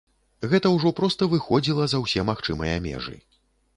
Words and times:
Гэта 0.53 0.69
ўжо 0.75 0.91
проста 1.01 1.27
выходзіла 1.33 1.85
за 1.91 2.01
ўсе 2.05 2.25
магчымыя 2.31 2.83
межы. 2.87 3.15